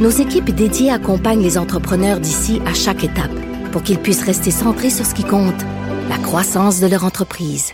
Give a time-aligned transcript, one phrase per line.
[0.00, 3.30] nos équipes dédiées accompagnent les entrepreneurs d'ici à chaque étape
[3.70, 5.60] pour qu'ils puissent rester centrés sur ce qui compte,
[6.08, 7.72] la croissance de leur entreprise.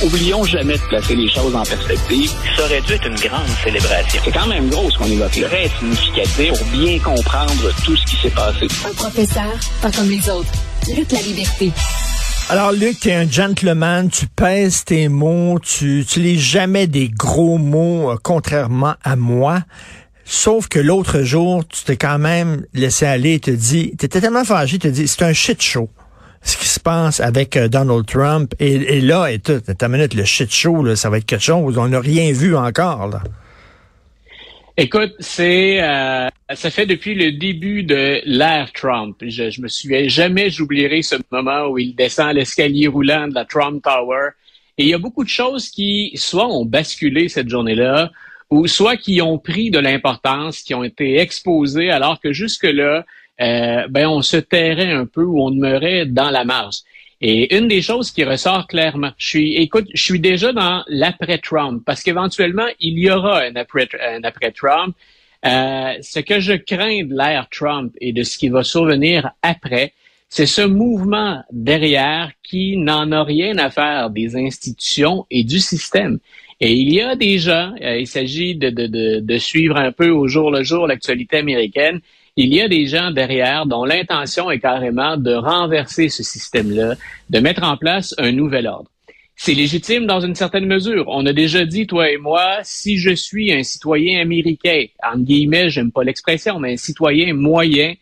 [0.00, 2.30] Oublions jamais de placer les choses en perspective.
[2.56, 4.20] Ça aurait dû être une grande célébration.
[4.24, 5.48] C'est quand même gros ce qu'on évoque là.
[5.48, 8.68] Très significatif pour bien comprendre tout ce qui s'est passé.
[8.88, 10.52] Un professeur, pas comme les autres.
[10.96, 11.72] Lutte la liberté.
[12.50, 17.58] Alors, Luc, tu es un gentleman, tu pèses tes mots, tu utilises jamais des gros
[17.58, 19.60] mots, euh, contrairement à moi.
[20.24, 24.22] Sauf que l'autre jour, tu t'es quand même laissé aller et te dit, tu étais
[24.22, 25.90] tellement fâché, te dis, c'est un shit show
[26.42, 28.54] ce qui se passe avec euh, Donald Trump.
[28.58, 31.76] Et, là, et tout, minute, le shit show, là, ça va être quelque chose.
[31.76, 33.08] On n'a rien vu encore.
[33.08, 33.22] Là.
[34.80, 39.16] Écoute, c'est euh, ça fait depuis le début de l'ère Trump.
[39.26, 43.44] Je, je me souviens jamais, j'oublierai ce moment où il descend l'escalier roulant de la
[43.44, 44.28] Trump Tower.
[44.78, 48.12] Et il y a beaucoup de choses qui soit ont basculé cette journée-là,
[48.50, 53.04] ou soit qui ont pris de l'importance, qui ont été exposées, alors que jusque-là,
[53.40, 56.76] euh, ben on se tairait un peu ou on demeurait dans la marge.
[57.20, 61.82] Et une des choses qui ressort clairement, je suis, écoute, je suis déjà dans l'après-Trump,
[61.84, 64.94] parce qu'éventuellement, il y aura un après-Trump.
[65.44, 69.92] Euh, ce que je crains de l'ère Trump et de ce qui va survenir après,
[70.28, 76.18] c'est ce mouvement derrière qui n'en a rien à faire des institutions et du système.
[76.60, 79.92] Et il y a des gens, euh, il s'agit de, de, de, de, suivre un
[79.92, 82.00] peu au jour le jour l'actualité américaine,
[82.40, 86.94] il y a des gens derrière dont l'intention est carrément de renverser ce système-là,
[87.28, 88.88] de mettre en place un nouvel ordre.
[89.34, 91.06] C'est légitime dans une certaine mesure.
[91.08, 95.68] On a déjà dit, toi et moi, si je suis un citoyen américain, en guillemets,
[95.70, 97.94] j'aime pas l'expression, mais un citoyen moyen,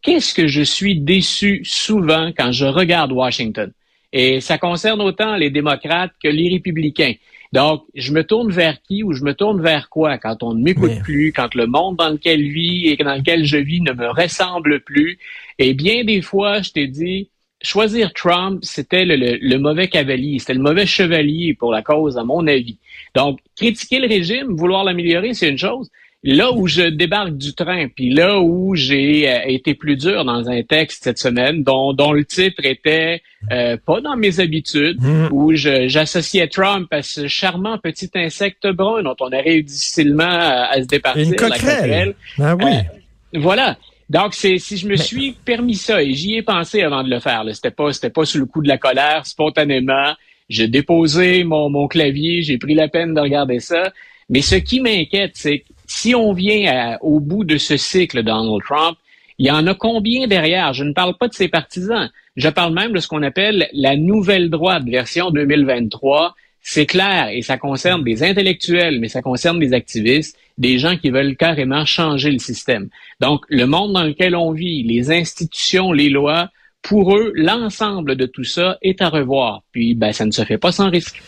[0.00, 3.70] qu'est-ce que je suis déçu souvent quand je regarde Washington?
[4.10, 7.12] Et ça concerne autant les démocrates que les républicains.
[7.52, 10.62] Donc, je me tourne vers qui ou je me tourne vers quoi quand on ne
[10.62, 13.92] m'écoute plus, quand le monde dans lequel je vis et dans lequel je vis ne
[13.92, 15.18] me ressemble plus?
[15.58, 17.28] Et bien des fois, je t'ai dit,
[17.62, 22.46] choisir Trump, c'était le, mauvais cavalier, c'était le mauvais chevalier pour la cause, à mon
[22.46, 22.78] avis.
[23.14, 25.90] Donc, critiquer le régime, vouloir l'améliorer, c'est une chose.
[26.24, 30.48] Là où je débarque du train, puis là où j'ai euh, été plus dur dans
[30.48, 35.30] un texte cette semaine, dont, dont le titre était euh, pas dans mes habitudes, mm.
[35.32, 40.86] où j'associais Trump à ce charmant petit insecte brun dont on arrive difficilement à, se
[40.86, 41.24] départir.
[41.24, 42.14] Une coquerelle.
[42.38, 42.70] Ah oui.
[42.72, 43.76] Euh, voilà.
[44.08, 47.18] Donc, c'est si je me suis permis ça et j'y ai pensé avant de le
[47.18, 47.44] faire.
[47.52, 50.12] C'était pas c'était pas sous le coup de la colère, spontanément.
[50.48, 53.92] J'ai déposé mon, mon clavier, j'ai pris la peine de regarder ça.
[54.28, 58.62] Mais ce qui m'inquiète, c'est que si on vient au bout de ce cycle Donald
[58.64, 58.96] Trump,
[59.38, 60.72] il y en a combien derrière?
[60.72, 62.10] Je ne parle pas de ses partisans.
[62.34, 66.34] Je parle même de ce qu'on appelle la nouvelle droite version 2023.
[66.62, 71.10] C'est clair et ça concerne des intellectuels, mais ça concerne des activistes, des gens qui
[71.10, 72.88] veulent carrément changer le système.
[73.20, 76.48] Donc, le monde dans lequel on vit, les institutions, les lois,
[76.80, 79.62] pour eux, l'ensemble de tout ça est à revoir.
[79.72, 81.22] Puis, ben, ça ne se fait pas sans risque.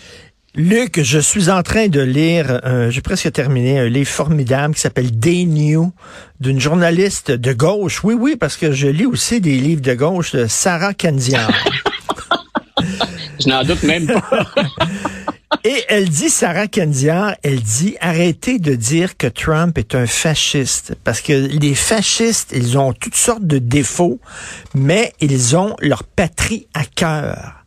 [0.56, 4.82] Luc, je suis en train de lire, euh, j'ai presque terminé, un livre formidable qui
[4.82, 5.92] s'appelle Day New,
[6.38, 8.04] d'une journaliste de gauche.
[8.04, 11.50] Oui, oui, parce que je lis aussi des livres de gauche de Sarah Kandiar.
[13.40, 14.46] je n'en doute même pas.
[15.64, 20.94] Et elle dit, Sarah Kandiar, elle dit, arrêtez de dire que Trump est un fasciste.
[21.02, 24.20] Parce que les fascistes, ils ont toutes sortes de défauts,
[24.72, 27.64] mais ils ont leur patrie à cœur.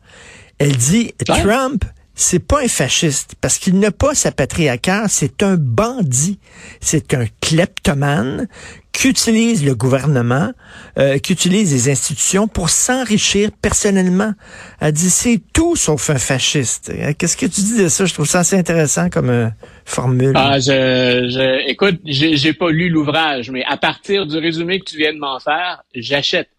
[0.57, 1.83] Elle dit, Trump,
[2.17, 6.39] c'est pas un fasciste parce qu'il n'a pas sa patrie à cœur, c'est un bandit,
[6.81, 8.47] c'est un kleptomane
[8.91, 10.51] qui utilise le gouvernement,
[10.97, 14.33] euh, qui utilise les institutions pour s'enrichir personnellement.
[14.81, 16.89] Elle dit c'est tout sauf un fasciste.
[16.89, 18.05] Euh, qu'est-ce que tu dis de ça?
[18.05, 19.49] Je trouve ça assez intéressant comme euh,
[19.85, 20.33] formule.
[20.33, 24.97] Ah, je, je écoute, j'ai pas lu l'ouvrage, mais à partir du résumé que tu
[24.97, 26.49] viens de m'en faire, j'achète.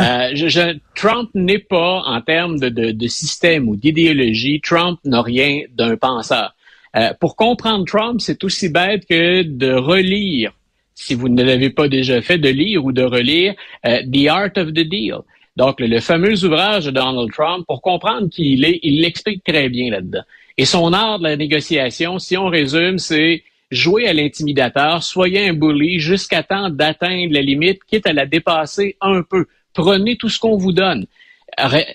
[0.00, 5.62] Euh, Trump n'est pas, en termes de, de, de système ou d'idéologie, Trump n'a rien
[5.76, 6.54] d'un penseur.
[6.96, 10.52] Euh, pour comprendre Trump, c'est aussi bête que de relire,
[10.94, 13.54] si vous ne l'avez pas déjà fait, de lire ou de relire
[13.86, 15.18] euh, The Art of the Deal.
[15.56, 19.68] Donc, le, fameux ouvrage de Donald Trump, pour comprendre qui il est, il l'explique très
[19.68, 20.22] bien là-dedans.
[20.56, 25.52] Et son art de la négociation, si on résume, c'est jouer à l'intimidateur, soyez un
[25.52, 29.46] bully jusqu'à temps d'atteindre la limite, quitte à la dépasser un peu.
[29.78, 31.06] Prenez tout ce qu'on vous donne.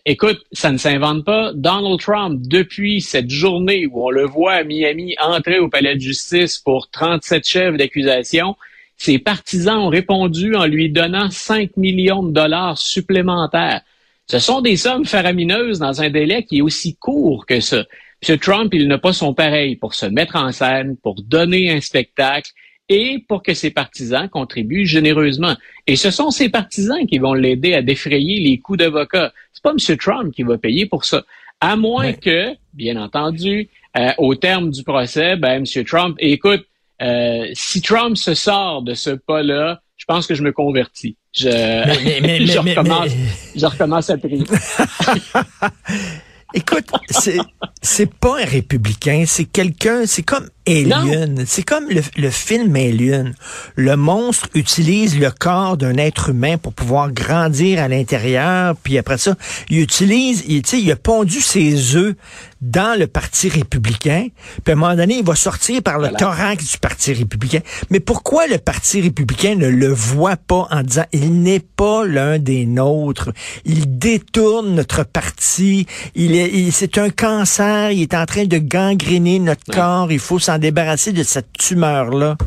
[0.05, 1.51] Écoute, ça ne s'invente pas.
[1.53, 5.99] Donald Trump, depuis cette journée où on le voit à Miami entrer au palais de
[5.99, 8.55] justice pour 37 chefs d'accusation,
[8.95, 13.81] ses partisans ont répondu en lui donnant 5 millions de dollars supplémentaires.
[14.27, 17.83] Ce sont des sommes faramineuses dans un délai qui est aussi court que ça.
[18.25, 18.37] M.
[18.37, 22.49] Trump, il n'a pas son pareil pour se mettre en scène, pour donner un spectacle
[22.89, 25.55] et pour que ses partisans contribuent généreusement.
[25.87, 29.33] Et ce sont ses partisans qui vont l'aider à défrayer les coûts d'avocat.
[29.53, 29.97] C'est pas M.
[29.97, 31.23] Trump qui va payer pour ça.
[31.61, 35.85] À moins que, bien entendu, euh, au terme du procès, ben, M.
[35.85, 36.65] Trump, écoute,
[37.01, 41.15] euh, si Trump se sort de ce pas-là, je pense que je me convertis.
[41.31, 43.11] Je, je, recommence,
[43.55, 44.43] je recommence à prier.
[46.53, 47.37] Écoute, c'est
[47.81, 53.33] c'est pas un républicain, c'est quelqu'un, c'est comme Alien, c'est comme le, le, film Alien.
[53.75, 59.17] Le monstre utilise le corps d'un être humain pour pouvoir grandir à l'intérieur, puis après
[59.17, 59.35] ça,
[59.69, 62.15] il utilise, il, il a pondu ses œufs
[62.63, 64.27] dans le Parti républicain,
[64.63, 67.59] puis à un moment donné, il va sortir par le thorax du Parti républicain.
[67.89, 72.39] Mais pourquoi le Parti républicain ne le voit pas en disant, il n'est pas l'un
[72.39, 73.31] des nôtres,
[73.65, 79.39] il détourne notre parti, il est, c'est un cancer, il est en train de gangréner
[79.39, 82.37] notre corps, il faut s'en débarrasser de cette tumeur-là.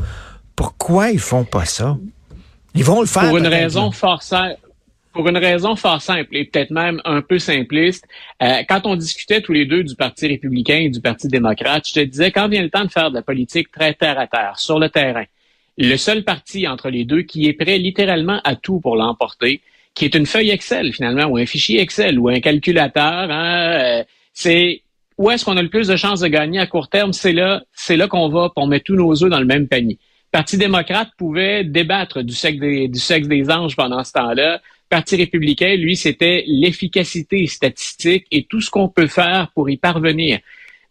[0.55, 1.95] Pourquoi ils font pas ça?
[2.73, 3.29] Ils vont le faire.
[3.29, 4.57] Pour une raison simple
[5.17, 8.05] pour une raison fort simple et peut-être même un peu simpliste.
[8.43, 11.93] Euh, quand on discutait tous les deux du Parti républicain et du Parti démocrate, je
[11.93, 14.59] te disais, quand vient le temps de faire de la politique très terre à terre,
[14.59, 15.25] sur le terrain,
[15.79, 19.61] le seul parti entre les deux qui est prêt littéralement à tout pour l'emporter,
[19.95, 24.03] qui est une feuille Excel finalement, ou un fichier Excel, ou un calculateur, hein, euh,
[24.33, 24.83] c'est
[25.17, 27.63] où est-ce qu'on a le plus de chances de gagner à court terme, c'est là,
[27.73, 29.97] c'est là qu'on va, pour mettre tous nos œufs dans le même panier.
[30.31, 32.59] Parti démocrate pouvait débattre du sexe
[33.27, 38.87] des anges pendant ce temps-là, Parti républicain, lui, c'était l'efficacité statistique et tout ce qu'on
[38.87, 40.39] peut faire pour y parvenir.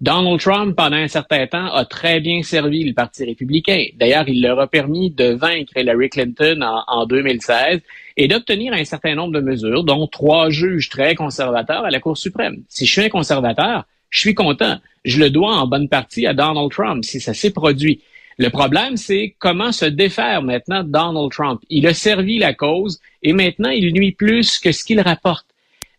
[0.02, 3.86] Donald Trump, pendant un certain temps, a très bien servi le Parti républicain.
[3.94, 7.80] D'ailleurs, il leur a permis de vaincre Hillary Clinton en, en 2016
[8.18, 12.18] et d'obtenir un certain nombre de mesures, dont trois juges très conservateurs à la Cour
[12.18, 12.62] suprême.
[12.68, 14.78] Si je suis un conservateur, je suis content.
[15.06, 18.02] Je le dois en bonne partie à Donald Trump si ça s'est produit.
[18.38, 21.62] Le problème, c'est comment se défaire maintenant de Donald Trump.
[21.70, 25.46] Il a servi la cause et maintenant il nuit plus que ce qu'il rapporte.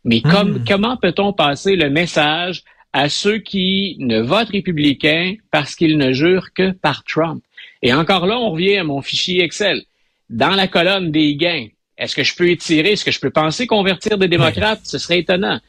[0.03, 0.63] Mais hmm.
[0.67, 2.63] comment peut-on passer le message
[2.93, 7.43] à ceux qui ne votent républicain parce qu'ils ne jurent que par Trump?
[7.81, 9.83] Et encore là, on revient à mon fichier Excel.
[10.29, 11.67] Dans la colonne des gains,
[11.97, 14.81] est-ce que je peux étirer, est-ce que je peux penser convertir des démocrates?
[14.83, 15.59] Ce serait étonnant.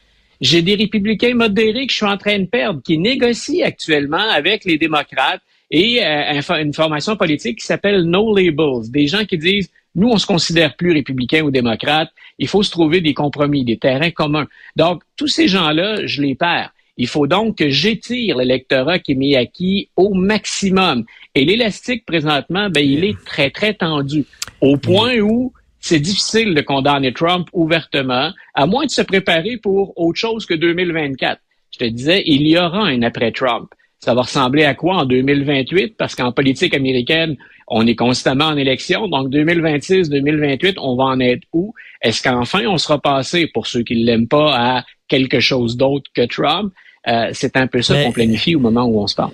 [0.41, 4.65] J'ai des républicains modérés que je suis en train de perdre, qui négocient actuellement avec
[4.65, 9.71] les démocrates et euh, une formation politique qui s'appelle No Labels, des gens qui disent
[9.95, 13.79] nous, on se considère plus républicain ou démocrate, il faut se trouver des compromis, des
[13.79, 14.47] terrains communs.
[14.77, 16.73] Donc, tous ces gens-là, je les perds.
[16.97, 21.05] Il faut donc que j'étire l'électorat qui est mis acquis au maximum.
[21.35, 24.25] Et l'élastique, présentement, ben, il est très, très tendu.
[24.61, 29.99] Au point où c'est difficile de condamner Trump ouvertement, à moins de se préparer pour
[29.99, 31.41] autre chose que 2024.
[31.71, 33.69] Je te disais, il y aura un après Trump.
[34.01, 35.97] Ça va ressembler à quoi en 2028?
[35.97, 37.37] Parce qu'en politique américaine,
[37.67, 39.09] on est constamment en élection.
[39.09, 41.75] Donc, 2026, 2028, on va en être où?
[42.01, 46.11] Est-ce qu'enfin, on sera passé, pour ceux qui ne l'aiment pas, à quelque chose d'autre
[46.15, 46.73] que Trump?
[47.09, 49.33] Euh, c'est un peu ça qu'on planifie au moment où on se parle.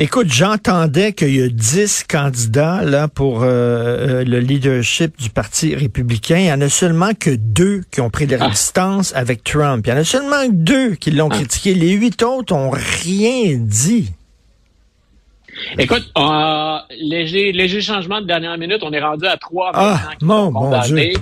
[0.00, 5.74] Écoute, j'entendais qu'il y a dix candidats là pour euh, euh, le leadership du Parti
[5.74, 6.38] républicain.
[6.38, 8.48] Il y en a seulement que deux qui ont pris de ah.
[8.48, 9.84] distance avec Trump.
[9.84, 11.34] Il y en a seulement deux qui l'ont ah.
[11.34, 11.74] critiqué.
[11.74, 14.12] Les huit autres ont rien dit.
[15.78, 18.84] Écoute, euh, léger, léger changement de dernière minute.
[18.84, 21.14] On est rendu à trois ah, mon, mon Dieu.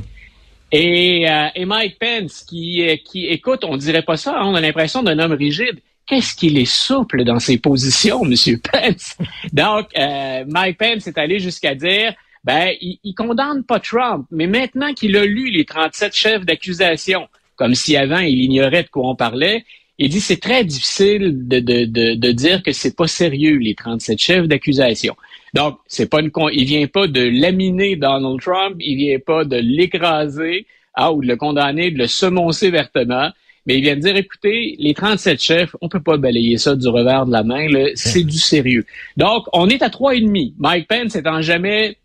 [0.70, 4.60] Et, euh, et Mike Pence, qui, qui, écoute, on dirait pas ça, hein, on a
[4.60, 8.34] l'impression d'un homme rigide qu'est-ce qu'il est souple dans ses positions, M.
[8.60, 9.16] Pence?
[9.52, 14.46] Donc, euh, Mike Pence est allé jusqu'à dire, ben, il, il, condamne pas Trump, mais
[14.46, 19.08] maintenant qu'il a lu les 37 chefs d'accusation, comme si avant il ignorait de quoi
[19.08, 19.64] on parlait,
[19.98, 23.74] il dit c'est très difficile de, de, de, de dire que c'est pas sérieux les
[23.74, 25.16] 37 chefs d'accusation.
[25.54, 29.56] Donc, c'est pas une il vient pas de laminer Donald Trump, il vient pas de
[29.56, 33.30] l'écraser, ah, ou de le condamner, de le semoncer vertement
[33.66, 36.88] mais il vient de dire, écoutez, les 37 chefs, on peut pas balayer ça du
[36.88, 38.84] revers de la main, c'est du sérieux.
[39.16, 40.54] Donc, on est à trois et demi.
[40.58, 41.98] Mike Pence étant jamais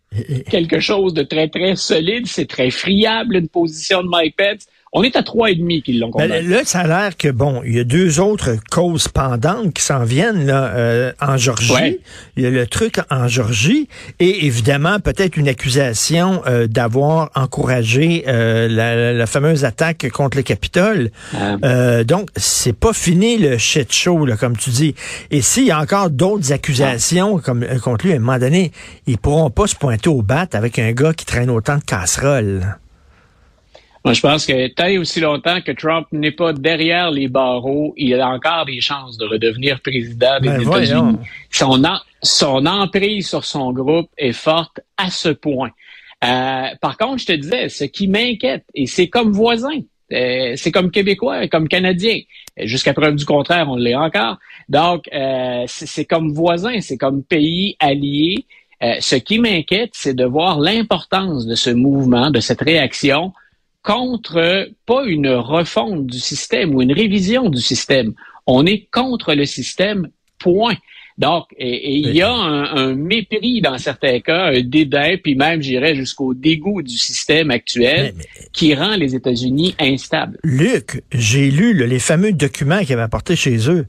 [0.50, 4.68] quelque chose de très, très solide, c'est très friable, une position de Mike Pence.
[4.94, 6.42] On est à trois et demi qui l'ont Ben, condamné.
[6.42, 10.04] là, ça a l'air que, bon, il y a deux autres causes pendantes qui s'en
[10.04, 11.72] viennent là, euh, en Georgie.
[11.72, 12.00] Ouais.
[12.36, 13.88] Il y a le truc en Georgie
[14.20, 20.44] et évidemment peut-être une accusation euh, d'avoir encouragé euh, la, la fameuse attaque contre le
[20.44, 21.12] Capitole.
[21.40, 21.56] Ah.
[21.64, 24.94] Euh, donc, c'est pas fini le shit show, là, comme tu dis.
[25.32, 28.74] Et s'il y a encore d'autres accusations comme contre lui, à un moment donné,
[29.08, 32.76] ils pourront pas se pointer au bat avec un gars qui traîne autant de casseroles.
[34.04, 37.94] Moi, je pense que tant et aussi longtemps que Trump n'est pas derrière les barreaux,
[37.98, 41.18] il a encore des chances de redevenir président des Ben, États-Unis.
[41.52, 45.70] Son, en- son emprise sur son groupe est forte à ce point.
[46.24, 49.80] Euh, par contre, je te disais, ce qui m'inquiète, et c'est comme voisin,
[50.14, 52.20] euh, c'est comme Québécois, comme Canadien.
[52.58, 54.38] Jusqu'à preuve du contraire, on l'est encore.
[54.68, 58.46] Donc, euh, c'est c'est comme voisin, c'est comme pays allié.
[58.84, 63.32] Euh, ce qui m'inquiète, c'est de voir l'importance de ce mouvement, de cette réaction
[63.84, 68.14] contre euh, pas une refonte du système ou une révision du système.
[68.48, 70.08] On est contre le système,
[70.40, 70.76] point.
[71.18, 75.36] Donc, et, et il y a un, un mépris dans certains cas, un dédain, puis
[75.36, 78.24] même, j'irais jusqu'au dégoût du système actuel Mais-
[78.54, 80.40] qui rend les États-Unis instables.
[80.44, 83.86] Luc, j'ai lu là, les fameux documents qu'il avait apportés chez eux.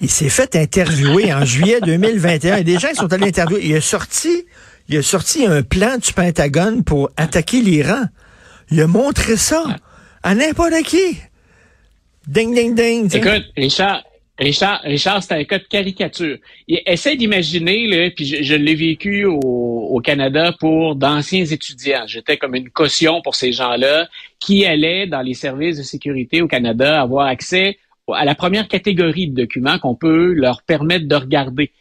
[0.00, 2.54] Il s'est fait interviewer en juillet 2021.
[2.54, 3.60] Il y a des gens qui sont allés interviewer.
[3.64, 4.44] Il a sorti,
[4.88, 8.04] il a sorti un plan du Pentagone pour attaquer l'Iran.
[8.70, 9.64] Il a montré ça
[10.22, 11.18] à n'importe qui.
[12.26, 13.16] Ding, ding, ding.
[13.16, 14.04] Écoute, Richard,
[14.38, 16.38] Richard, Richard, c'est un cas de caricature.
[16.68, 22.04] Et essaie d'imaginer, là, puis je, je l'ai vécu au, au Canada pour d'anciens étudiants.
[22.06, 24.08] J'étais comme une caution pour ces gens-là
[24.38, 27.78] qui allaient dans les services de sécurité au Canada avoir accès
[28.12, 31.72] à la première catégorie de documents qu'on peut leur permettre de regarder.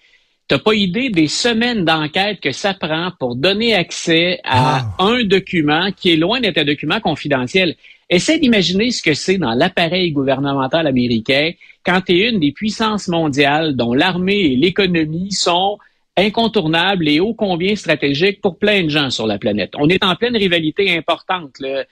[0.49, 5.91] T'as pas idée des semaines d'enquête que ça prend pour donner accès à un document
[5.95, 7.75] qui est loin d'être un document confidentiel.
[8.09, 11.51] Essaie d'imaginer ce que c'est dans l'appareil gouvernemental américain
[11.85, 15.77] quand tu es une des puissances mondiales dont l'armée et l'économie sont
[16.19, 19.71] incontournables et ô combien stratégiques pour plein de gens sur la planète.
[19.77, 21.55] On est en pleine rivalité importante.
[21.63, 21.83] Euh,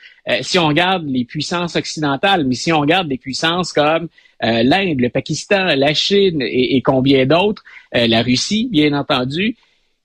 [0.42, 4.08] si on regarde les puissances occidentales, mais si on regarde des puissances comme
[4.44, 7.64] euh, l'Inde, le Pakistan, la Chine et, et combien d'autres,
[7.96, 9.56] euh, la Russie, bien entendu,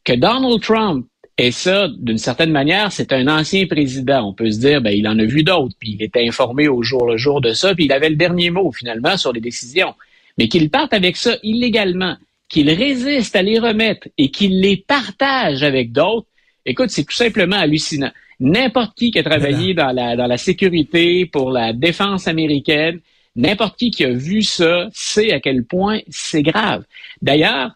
[0.05, 1.07] que Donald Trump
[1.39, 4.29] ait ça, d'une certaine manière, c'est un ancien président.
[4.29, 6.83] On peut se dire, ben, il en a vu d'autres, puis il était informé au
[6.83, 9.95] jour le jour de ça, puis il avait le dernier mot, finalement, sur les décisions.
[10.39, 12.17] Mais qu'il parte avec ça illégalement,
[12.53, 16.29] qu'il résiste à les remettre et qu'il les partage avec d'autres,
[16.67, 18.13] écoute, c'est tout simplement hallucinant.
[18.41, 23.01] N'importe qui qui a travaillé dans la, dans la sécurité, pour la défense américaine,
[23.37, 26.85] n'importe qui qui a vu ça sait à quel point c'est grave.
[27.23, 27.71] D'ailleurs,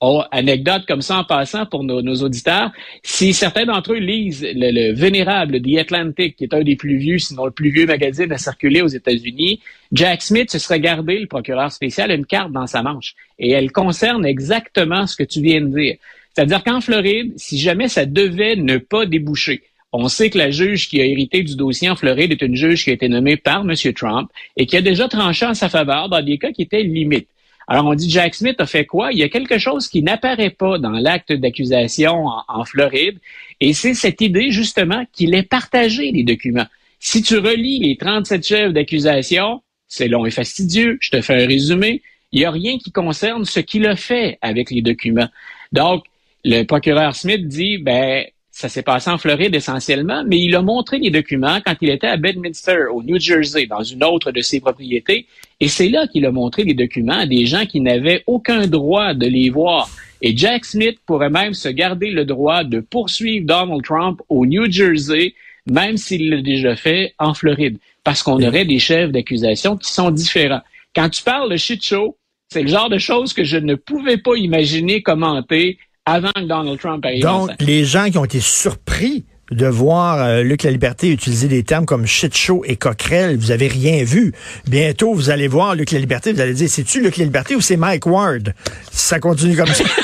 [0.00, 2.70] oh, anecdote comme ça en passant pour nos, auditeurs,
[3.02, 6.96] si certains d'entre eux lisent le, le vénérable The Atlantic, qui est un des plus
[6.96, 9.60] vieux, sinon le plus vieux magazine à circuler aux États-Unis,
[9.92, 13.14] Jack Smith se serait gardé, le procureur spécial, une carte dans sa manche.
[13.38, 15.96] Et elle concerne exactement ce que tu viens de dire.
[16.34, 19.62] C'est-à-dire qu'en Floride, si jamais ça devait ne pas déboucher,
[19.92, 22.84] on sait que la juge qui a hérité du dossier en Floride est une juge
[22.84, 23.74] qui a été nommée par M.
[23.94, 27.28] Trump et qui a déjà tranché en sa faveur dans des cas qui étaient limites.
[27.70, 29.12] Alors, on dit Jack Smith a fait quoi?
[29.12, 33.18] Il y a quelque chose qui n'apparaît pas dans l'acte d'accusation en, Floride,
[33.60, 36.66] et c'est cette idée, justement, qu'il ait partagé les documents.
[36.98, 41.46] Si tu relis les 37 chefs d'accusation, c'est long et fastidieux, je te fais un
[41.46, 45.28] résumé, il n'y a rien qui concerne ce qu'il a fait avec les documents.
[45.72, 46.04] Donc,
[46.44, 48.24] le procureur Smith dit, ben,
[48.58, 52.08] ça s'est passé en Floride essentiellement, mais il a montré les documents quand il était
[52.08, 55.26] à Bedminster, au New Jersey, dans une autre de ses propriétés,
[55.60, 59.14] et c'est là qu'il a montré les documents à des gens qui n'avaient aucun droit
[59.14, 59.88] de les voir.
[60.22, 64.68] Et Jack Smith pourrait même se garder le droit de poursuivre Donald Trump au New
[64.68, 65.34] Jersey,
[65.70, 70.10] même s'il l'a déjà fait en Floride, parce qu'on aurait des chefs d'accusation qui sont
[70.10, 70.62] différents.
[70.96, 72.16] Quand tu parles de shit show,
[72.48, 76.78] c'est le genre de choses que je ne pouvais pas imaginer commenter avant que Donald
[76.78, 77.22] Trump arrive.
[77.22, 81.62] Donc, les gens qui ont été surpris de voir euh, Luc La Liberté utiliser des
[81.62, 84.32] termes comme shit show et coquerelle, vous avez rien vu.
[84.66, 87.60] Bientôt, vous allez voir Luc La Liberté, vous allez dire, c'est-tu Luc La Liberté ou
[87.60, 88.54] c'est Mike Ward?
[88.90, 89.84] Ça continue comme ça.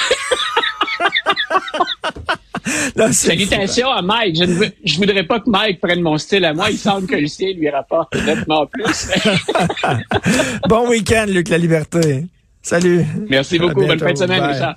[3.11, 4.37] Salutations à Mike.
[4.37, 6.71] Je ne veux, je voudrais pas que Mike prenne mon style à moi.
[6.71, 9.09] Il semble que le sien lui rapporte nettement plus.
[10.69, 12.25] bon week-end, Luc La Liberté.
[12.63, 13.05] Salut.
[13.29, 13.85] Merci beaucoup.
[13.85, 14.77] Bonne fin de semaine, Richard.